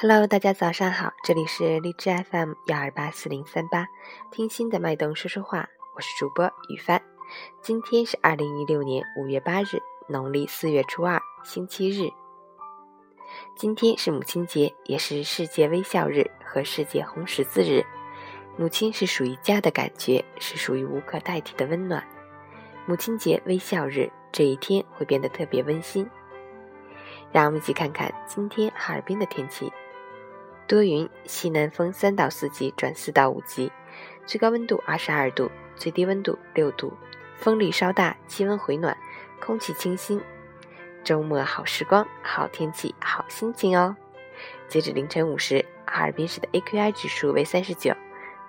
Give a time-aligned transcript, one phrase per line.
[0.00, 3.88] Hello，大家早上好，这里是荔枝 FM 幺二八四零三八，
[4.30, 7.02] 听心的脉动说说话，我是主播雨帆。
[7.60, 12.08] 今天是二零一六年五月八日，农历四月初二，星期日。
[13.56, 17.84] 今天是母亲节，也是世界微笑日和世界红十字日。
[18.56, 22.06] 母亲是属于家的感觉，是属于无可代替的温暖。
[22.86, 26.08] 母亲节微笑日这一天会变得特别温馨。
[27.32, 29.72] 让我们一起看看今天哈尔滨的天气。
[30.68, 33.72] 多云，西南风三到四级转四到五级，
[34.26, 36.92] 最高温度二十二度，最低温度六度，
[37.36, 38.94] 风力稍大，气温回暖，
[39.40, 40.20] 空气清新。
[41.02, 43.96] 周末好时光，好天气，好心情哦。
[44.68, 47.94] 截止凌晨五时，哈尔滨市的 AQI 指数为三十九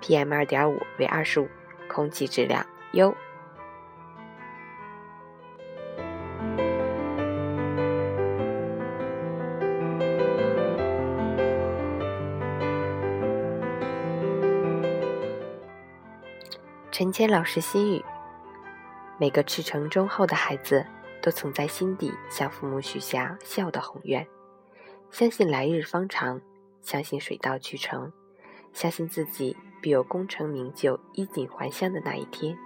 [0.02, 1.48] ，PM 二点五为二十五，
[1.88, 3.16] 空气质量优。
[16.92, 18.04] 陈谦老师心语：
[19.20, 20.84] 每个赤诚忠厚的孩子，
[21.22, 24.28] 都曾在心底向父母许下孝的宏愿，
[25.12, 26.42] 相信来日方长，
[26.82, 28.12] 相信水到渠成，
[28.74, 32.58] 相信自己必有功成名就、衣锦还乡的那一天，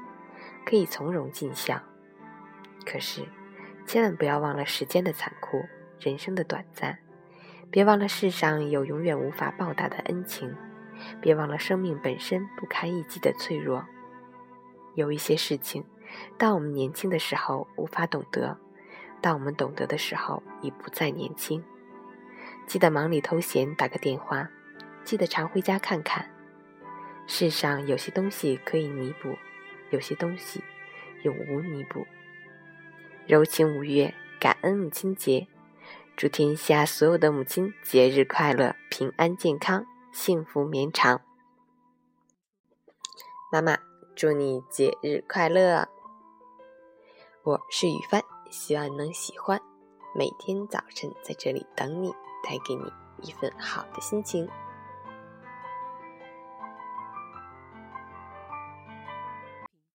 [0.65, 1.81] 可以从容尽孝。
[2.85, 3.27] 可是，
[3.85, 5.65] 千万不要忘了时间的残酷，
[5.99, 6.97] 人生的短暂，
[7.69, 10.55] 别忘了世上有永远无法报答的恩情，
[11.19, 13.85] 别忘了生命本身不堪一击的脆弱。
[14.95, 15.83] 有一些事情，
[16.37, 18.57] 当我们年轻的时候无法懂得，
[19.21, 21.63] 当我们懂得的时候已不再年轻。
[22.67, 24.49] 记得忙里偷闲打个电话，
[25.03, 26.29] 记得常回家看看。
[27.25, 29.35] 世上有些东西可以弥补，
[29.89, 30.63] 有些东西
[31.23, 32.05] 永无弥补。
[33.25, 35.47] 柔情五月，感恩母亲节，
[36.15, 41.21] 祝天下所有的母亲节日快乐，平安健康，幸福绵长。
[43.51, 43.92] 妈妈。
[44.15, 45.87] 祝你节日快乐！
[47.41, 49.59] 我是雨帆，希望能喜欢。
[50.13, 52.11] 每天早晨在这里等你，
[52.43, 52.83] 带给你
[53.23, 54.47] 一份好的心情。